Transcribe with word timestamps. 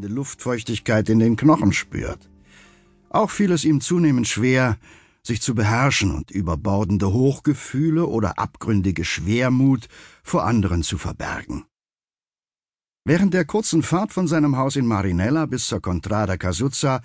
anhaltende 0.00 0.08
Luftfeuchtigkeit 0.08 1.08
in 1.08 1.18
den 1.18 1.36
Knochen 1.36 1.72
spürt. 1.72 2.28
Auch 3.10 3.30
fiel 3.30 3.52
es 3.52 3.64
ihm 3.64 3.80
zunehmend 3.80 4.26
schwer, 4.26 4.78
sich 5.22 5.42
zu 5.42 5.54
beherrschen 5.54 6.14
und 6.14 6.30
überbordende 6.30 7.12
Hochgefühle 7.12 8.06
oder 8.06 8.38
abgründige 8.38 9.04
Schwermut 9.04 9.88
vor 10.22 10.44
anderen 10.44 10.82
zu 10.82 10.96
verbergen. 10.96 11.64
Während 13.04 13.34
der 13.34 13.44
kurzen 13.44 13.82
Fahrt 13.82 14.12
von 14.12 14.26
seinem 14.26 14.56
Haus 14.56 14.76
in 14.76 14.86
Marinella 14.86 15.46
bis 15.46 15.66
zur 15.66 15.80
Contrada 15.80 16.36
Casuzza 16.36 17.02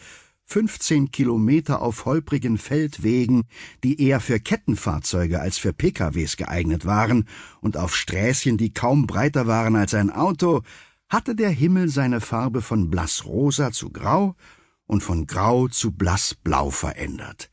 15 0.47 1.09
Kilometer 1.11 1.81
auf 1.81 2.05
holprigen 2.05 2.57
Feldwegen, 2.57 3.43
die 3.83 3.99
eher 3.99 4.19
für 4.19 4.39
Kettenfahrzeuge 4.39 5.39
als 5.39 5.57
für 5.57 5.73
PKWs 5.73 6.37
geeignet 6.37 6.85
waren, 6.85 7.25
und 7.61 7.77
auf 7.77 7.95
Sträßchen, 7.95 8.57
die 8.57 8.71
kaum 8.71 9.07
breiter 9.07 9.47
waren 9.47 9.75
als 9.75 9.95
ein 9.95 10.11
Auto, 10.11 10.61
hatte 11.15 11.33
der 11.33 11.49
Himmel 11.49 11.87
seine 11.87 12.19
Farbe 12.19 12.61
von 12.61 12.89
blassrosa 12.89 13.71
zu 13.71 13.89
grau 13.89 14.35
und 14.85 15.01
von 15.01 15.27
grau 15.27 15.69
zu 15.69 15.93
blassblau 15.93 16.71
verändert. 16.71 17.49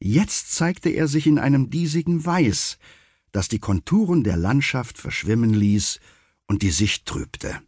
Jetzt 0.00 0.52
zeigte 0.52 0.90
er 0.90 1.06
sich 1.06 1.28
in 1.28 1.38
einem 1.38 1.70
diesigen 1.70 2.26
Weiß, 2.26 2.78
das 3.30 3.46
die 3.46 3.60
Konturen 3.60 4.24
der 4.24 4.36
Landschaft 4.36 4.98
verschwimmen 4.98 5.54
ließ 5.54 6.00
und 6.48 6.62
die 6.62 6.72
Sicht 6.72 7.06
trübte. 7.06 7.62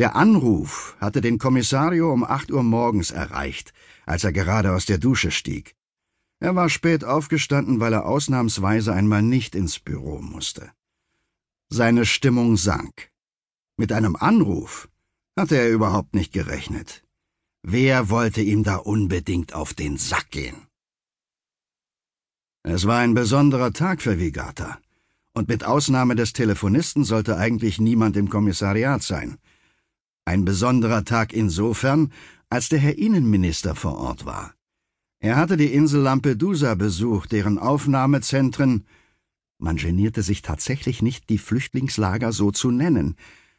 Der 0.00 0.16
Anruf 0.16 0.96
hatte 0.98 1.20
den 1.20 1.38
Kommissario 1.38 2.12
um 2.12 2.24
acht 2.24 2.50
Uhr 2.50 2.64
morgens 2.64 3.12
erreicht, 3.12 3.72
als 4.06 4.24
er 4.24 4.32
gerade 4.32 4.72
aus 4.72 4.86
der 4.86 4.98
Dusche 4.98 5.30
stieg. 5.30 5.76
Er 6.40 6.56
war 6.56 6.68
spät 6.68 7.04
aufgestanden, 7.04 7.78
weil 7.78 7.92
er 7.92 8.06
ausnahmsweise 8.06 8.92
einmal 8.92 9.22
nicht 9.22 9.54
ins 9.54 9.78
Büro 9.78 10.20
musste. 10.20 10.72
Seine 11.68 12.04
Stimmung 12.06 12.56
sank. 12.56 13.13
Mit 13.76 13.92
einem 13.92 14.16
Anruf 14.16 14.88
hatte 15.36 15.56
er 15.56 15.70
überhaupt 15.70 16.14
nicht 16.14 16.32
gerechnet. 16.32 17.02
Wer 17.62 18.08
wollte 18.08 18.40
ihm 18.40 18.62
da 18.62 18.76
unbedingt 18.76 19.54
auf 19.54 19.74
den 19.74 19.96
Sack 19.96 20.30
gehen? 20.30 20.66
Es 22.62 22.86
war 22.86 22.98
ein 23.00 23.14
besonderer 23.14 23.72
Tag 23.72 24.00
für 24.00 24.18
Vigata, 24.18 24.78
und 25.34 25.48
mit 25.48 25.64
Ausnahme 25.64 26.14
des 26.14 26.32
Telefonisten 26.32 27.04
sollte 27.04 27.36
eigentlich 27.36 27.80
niemand 27.80 28.16
im 28.16 28.30
Kommissariat 28.30 29.02
sein. 29.02 29.38
Ein 30.24 30.44
besonderer 30.44 31.04
Tag 31.04 31.32
insofern, 31.32 32.12
als 32.48 32.68
der 32.68 32.78
Herr 32.78 32.96
Innenminister 32.96 33.74
vor 33.74 33.98
Ort 33.98 34.24
war. 34.24 34.54
Er 35.18 35.36
hatte 35.36 35.56
die 35.56 35.72
Insel 35.72 36.02
Lampedusa 36.02 36.74
besucht, 36.74 37.32
deren 37.32 37.58
Aufnahmezentren 37.58 38.86
man 39.58 39.76
genierte 39.76 40.22
sich 40.22 40.42
tatsächlich 40.42 41.00
nicht, 41.00 41.30
die 41.30 41.38
Flüchtlingslager 41.38 42.32
so 42.32 42.50
zu 42.50 42.70
nennen, 42.70 43.16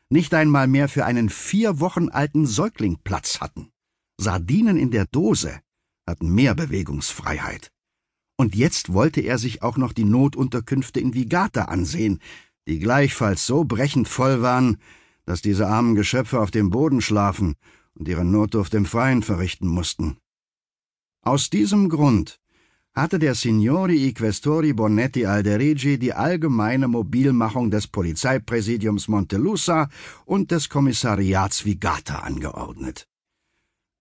nicht 0.09 0.33
einmal 0.33 0.67
mehr 0.67 0.87
für 0.87 1.05
einen 1.05 1.29
vier 1.29 1.79
Wochen 1.79 2.09
alten 2.09 2.45
Säugling 2.45 2.97
Platz 3.03 3.41
hatten. 3.41 3.69
Sardinen 4.19 4.77
in 4.77 4.91
der 4.91 5.05
Dose 5.05 5.59
hatten 6.07 6.33
mehr 6.33 6.55
Bewegungsfreiheit. 6.55 7.71
Und 8.37 8.55
jetzt 8.55 8.93
wollte 8.93 9.21
er 9.21 9.37
sich 9.37 9.63
auch 9.63 9.77
noch 9.77 9.93
die 9.93 10.03
Notunterkünfte 10.03 10.99
in 10.99 11.13
Vigata 11.13 11.65
ansehen, 11.65 12.19
die 12.67 12.79
gleichfalls 12.79 13.45
so 13.45 13.63
brechend 13.63 14.07
voll 14.07 14.41
waren, 14.41 14.77
dass 15.25 15.41
diese 15.41 15.67
armen 15.67 15.95
Geschöpfe 15.95 16.39
auf 16.39 16.51
dem 16.51 16.69
Boden 16.69 17.01
schlafen 17.01 17.55
und 17.93 18.07
ihre 18.07 18.25
Notdurft 18.25 18.73
im 18.73 18.85
Freien 18.85 19.23
verrichten 19.23 19.67
mussten. 19.67 20.17
Aus 21.21 21.49
diesem 21.49 21.89
Grund 21.89 22.39
hatte 22.95 23.19
der 23.19 23.35
Signori 23.35 24.13
Questori 24.13 24.71
Bonetti 24.71 25.25
Alderigi 25.25 25.99
die 25.99 26.13
allgemeine 26.13 26.88
Mobilmachung 26.88 27.69
des 27.69 27.88
Polizeipräsidiums 27.88 29.09
Montelusa 29.09 29.89
und 30.25 30.51
des 30.51 30.69
Kommissariats 30.69 31.66
Vigata 31.66 32.19
angeordnet. 32.19 33.05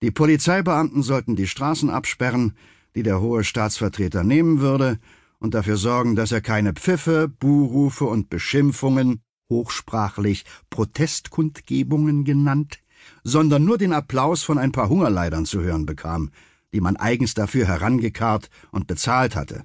Die 0.00 0.12
Polizeibeamten 0.12 1.03
sollten 1.03 1.34
die 1.34 1.48
Straßen 1.48 1.91
absperren, 1.91 2.55
die 2.95 3.03
der 3.03 3.20
hohe 3.20 3.42
Staatsvertreter 3.42 4.22
nehmen 4.22 4.61
würde, 4.61 4.98
und 5.41 5.55
dafür 5.55 5.77
sorgen, 5.77 6.15
dass 6.15 6.32
er 6.32 6.41
keine 6.41 6.72
Pfiffe, 6.72 7.28
Buhrufe 7.28 8.05
und 8.05 8.31
Beschimpfungen 8.31 9.21
hochsprachlich 9.50 10.44
Protestkundgebungen 10.71 12.25
genannt, 12.25 12.78
sondern 13.25 13.65
nur 13.65 13.76
den 13.76 13.93
Applaus 13.93 14.43
von 14.43 14.56
ein 14.56 14.72
paar 14.72 14.88
Hungerleidern 14.88 15.44
zu 15.44 15.61
hören 15.61 15.84
bekam, 15.84 16.31
die 16.75 16.81
man 16.81 16.97
eigens 16.97 17.35
dafür 17.35 17.67
herangekarrt 17.67 18.51
und 18.73 18.89
bezahlt 18.89 19.37
hatte. 19.37 19.65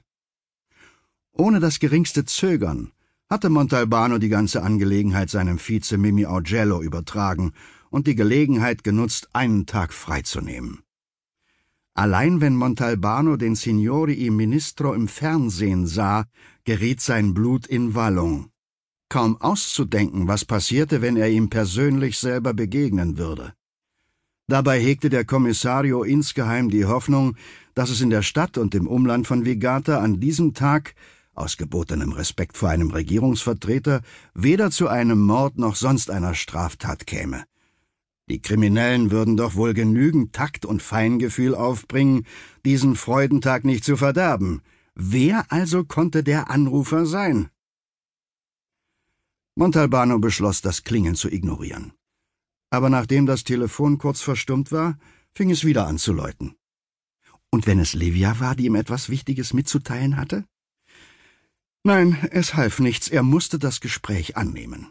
Ohne 1.34 1.60
das 1.60 1.80
geringste 1.80 2.24
Zögern 2.24 2.92
hatte 3.30 3.50
Montalbano 3.50 4.20
die 4.20 4.30
ganze 4.30 4.62
Angelegenheit 4.62 5.30
seinem 5.30 5.58
Vize 5.58 5.98
Mimi 5.98 6.26
Augello 6.28 6.82
übertragen 6.82 7.54
und 7.90 8.06
die 8.06 8.16
Gelegenheit 8.16 8.84
genutzt, 8.84 9.30
einen 9.34 9.66
Tag 9.66 9.92
freizunehmen. 9.92 10.84
Allein 11.96 12.42
wenn 12.42 12.56
Montalbano 12.56 13.36
den 13.38 13.56
Signori 13.56 14.26
im 14.26 14.36
Ministro 14.36 14.94
im 14.94 15.08
Fernsehen 15.08 15.88
sah, 15.88 16.26
geriet 16.64 17.02
sein 17.02 17.34
Blut 17.34 17.66
in 17.66 17.96
Wallung. 17.96 18.52
Kaum 19.10 19.42
auszudenken, 19.42 20.28
was 20.28 20.46
passierte, 20.46 21.02
wenn 21.02 21.18
er 21.18 21.30
ihm 21.30 21.50
persönlich 21.50 22.20
selber 22.20 22.54
begegnen 22.54 23.18
würde. 23.18 23.54
Dabei 24.50 24.80
hegte 24.80 25.10
der 25.10 25.26
Kommissario 25.26 26.02
insgeheim 26.02 26.72
die 26.72 26.86
Hoffnung, 26.86 27.36
dass 27.76 27.92
es 27.92 28.02
in 28.02 28.10
der 28.10 28.24
Stadt 28.24 28.58
und 28.58 28.74
im 28.74 28.88
Umland 28.88 29.28
von 29.28 29.46
Vigata 29.46 30.00
an 30.00 30.20
diesem 30.20 30.56
Tag, 30.56 30.96
aus 31.36 31.56
gebotenem 31.56 32.14
Respekt 32.14 32.58
vor 32.58 32.70
einem 32.70 32.90
Regierungsvertreter, 32.90 34.02
weder 34.34 34.72
zu 34.72 34.88
einem 34.88 35.22
Mord 35.22 35.60
noch 35.60 35.76
sonst 35.76 36.10
einer 36.10 36.34
Straftat 36.34 37.06
käme. 37.06 37.44
Die 38.28 38.42
Kriminellen 38.42 39.12
würden 39.12 39.38
doch 39.38 39.54
wohl 39.54 39.76
genügend 39.76 40.34
Takt 40.34 40.66
und 40.66 40.82
Feingefühl 40.82 41.54
aufbringen, 41.54 42.26
diesen 42.66 42.96
Freudentag 42.96 43.66
nicht 43.66 43.84
zu 43.84 43.98
verderben. 43.98 44.64
Wer 44.96 45.46
also 45.52 45.84
konnte 45.84 46.24
der 46.24 46.50
Anrufer 46.50 47.06
sein? 47.06 47.50
Montalbano 49.54 50.18
beschloss, 50.18 50.62
das 50.62 50.84
Klingeln 50.84 51.14
zu 51.14 51.30
ignorieren. 51.30 51.94
Aber 52.70 52.90
nachdem 52.90 53.26
das 53.26 53.44
Telefon 53.44 53.98
kurz 53.98 54.22
verstummt 54.22 54.72
war, 54.72 54.98
fing 55.34 55.50
es 55.52 55.64
wieder 55.64 55.88
an 55.88 55.98
zu 55.98 56.14
läuten. 56.14 56.56
Und 57.52 57.66
wenn 57.66 57.80
es 57.80 57.94
Livia 57.94 58.40
war, 58.40 58.56
die 58.56 58.66
ihm 58.66 58.76
etwas 58.76 59.10
Wichtiges 59.10 59.54
mitzuteilen 59.54 60.18
hatte? 60.18 60.46
Nein, 61.84 62.18
es 62.32 62.54
half 62.54 62.80
nichts, 62.80 63.08
er 63.08 63.24
musste 63.24 63.58
das 63.58 63.80
Gespräch 63.80 64.38
annehmen. 64.38 64.88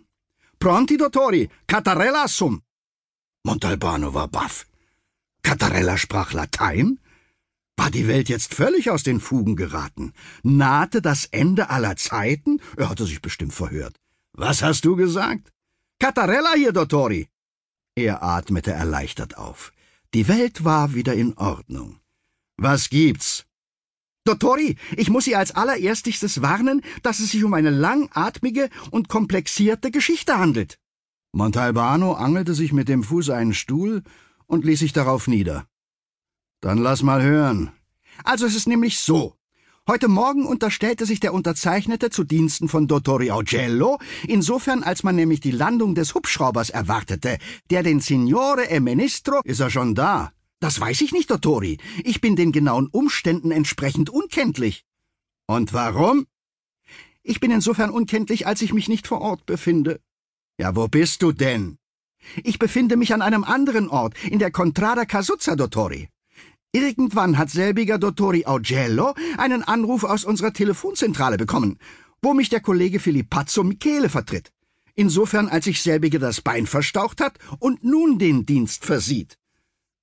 Pronti, 0.58 0.96
dottori, 0.96 1.48
Catarella 1.66 2.26
sum! 2.26 2.62
Montalbano 3.44 4.14
war 4.14 4.28
baff. 4.28 4.66
Catarella 5.42 5.96
sprach 5.96 6.32
Latein? 6.32 6.98
War 7.76 7.92
die 7.92 8.08
Welt 8.08 8.28
jetzt 8.28 8.54
völlig 8.54 8.90
aus 8.90 9.04
den 9.04 9.20
Fugen 9.20 9.54
geraten? 9.54 10.12
Nahte 10.42 11.00
das 11.00 11.26
Ende 11.26 11.70
aller 11.70 11.94
Zeiten? 11.96 12.60
Er 12.76 12.88
hatte 12.88 13.06
sich 13.06 13.22
bestimmt 13.22 13.54
verhört. 13.54 14.00
Was 14.32 14.62
hast 14.62 14.84
du 14.84 14.96
gesagt? 14.96 15.52
Catarella 16.00 16.54
hier, 16.56 16.72
Dottori. 16.72 17.28
Er 17.98 18.22
atmete 18.22 18.70
erleichtert 18.70 19.36
auf. 19.36 19.72
Die 20.14 20.28
Welt 20.28 20.64
war 20.64 20.94
wieder 20.94 21.14
in 21.14 21.36
Ordnung. 21.36 21.98
Was 22.56 22.90
gibt's? 22.90 23.44
Dottori, 24.24 24.76
ich 24.96 25.10
muss 25.10 25.24
Sie 25.24 25.34
als 25.34 25.56
allererstes 25.56 26.40
warnen, 26.40 26.82
dass 27.02 27.18
es 27.18 27.32
sich 27.32 27.42
um 27.42 27.54
eine 27.54 27.70
langatmige 27.70 28.70
und 28.92 29.08
komplexierte 29.08 29.90
Geschichte 29.90 30.38
handelt. 30.38 30.78
Montalbano 31.32 32.12
angelte 32.12 32.54
sich 32.54 32.72
mit 32.72 32.88
dem 32.88 33.02
Fuß 33.02 33.30
einen 33.30 33.52
Stuhl 33.52 34.04
und 34.46 34.64
ließ 34.64 34.78
sich 34.78 34.92
darauf 34.92 35.26
nieder. 35.26 35.66
Dann 36.60 36.78
lass 36.78 37.02
mal 37.02 37.22
hören. 37.22 37.72
Also 38.22 38.46
es 38.46 38.54
ist 38.54 38.68
nämlich 38.68 39.00
so. 39.00 39.37
Heute 39.90 40.08
Morgen 40.08 40.44
unterstellte 40.44 41.06
sich 41.06 41.18
der 41.18 41.32
Unterzeichnete 41.32 42.10
zu 42.10 42.22
Diensten 42.22 42.68
von 42.68 42.88
Dottori 42.88 43.30
Augello, 43.30 43.98
insofern 44.26 44.82
als 44.82 45.02
man 45.02 45.16
nämlich 45.16 45.40
die 45.40 45.50
Landung 45.50 45.94
des 45.94 46.14
Hubschraubers 46.14 46.68
erwartete, 46.68 47.38
der 47.70 47.82
den 47.82 48.00
Signore 48.00 48.68
e 48.68 48.80
Ministro... 48.80 49.40
Ist 49.44 49.60
er 49.60 49.70
schon 49.70 49.94
da? 49.94 50.30
Das 50.60 50.78
weiß 50.78 51.00
ich 51.00 51.12
nicht, 51.12 51.30
Dottori. 51.30 51.78
Ich 52.04 52.20
bin 52.20 52.36
den 52.36 52.52
genauen 52.52 52.88
Umständen 52.88 53.50
entsprechend 53.50 54.10
unkenntlich. 54.10 54.84
Und 55.46 55.72
warum? 55.72 56.26
Ich 57.22 57.40
bin 57.40 57.50
insofern 57.50 57.88
unkenntlich, 57.88 58.46
als 58.46 58.60
ich 58.60 58.74
mich 58.74 58.90
nicht 58.90 59.06
vor 59.06 59.22
Ort 59.22 59.46
befinde. 59.46 60.02
Ja, 60.58 60.76
wo 60.76 60.88
bist 60.88 61.22
du 61.22 61.32
denn? 61.32 61.78
Ich 62.44 62.58
befinde 62.58 62.98
mich 62.98 63.14
an 63.14 63.22
einem 63.22 63.42
anderen 63.42 63.88
Ort, 63.88 64.12
in 64.24 64.38
der 64.38 64.50
Contrada 64.50 65.06
Casuzza, 65.06 65.56
Dottori. 65.56 66.10
Irgendwann 66.72 67.38
hat 67.38 67.50
selbiger 67.50 67.98
Dottori 67.98 68.44
Augello 68.44 69.14
einen 69.38 69.62
Anruf 69.62 70.04
aus 70.04 70.24
unserer 70.24 70.52
Telefonzentrale 70.52 71.38
bekommen, 71.38 71.78
wo 72.20 72.34
mich 72.34 72.50
der 72.50 72.60
Kollege 72.60 73.00
Filippazzo 73.00 73.64
Michele 73.64 74.10
vertritt. 74.10 74.52
Insofern, 74.94 75.48
als 75.48 75.64
sich 75.64 75.80
selbige 75.80 76.18
das 76.18 76.40
Bein 76.40 76.66
verstaucht 76.66 77.20
hat 77.20 77.38
und 77.58 77.84
nun 77.84 78.18
den 78.18 78.44
Dienst 78.44 78.84
versieht. 78.84 79.38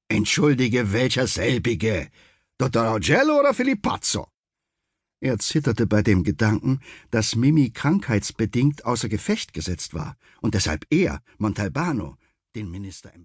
Entschuldige, 0.08 0.94
welcher 0.94 1.28
selbige? 1.28 2.10
Dottor 2.58 2.88
Augello 2.96 3.40
oder 3.40 3.54
Filippazzo? 3.54 4.28
Er 5.20 5.38
zitterte 5.40 5.86
bei 5.88 6.02
dem 6.02 6.24
Gedanken, 6.24 6.80
dass 7.12 7.36
Mimi 7.36 7.72
krankheitsbedingt 7.72 8.86
außer 8.86 9.10
Gefecht 9.10 9.54
gesetzt 9.54 9.94
war 9.94 10.18
und 10.42 10.54
deshalb 10.54 10.86
er, 10.90 11.22
Montalbano, 11.38 12.18
den 12.56 12.72
Minister 12.72 13.14
empfahl. 13.14 13.24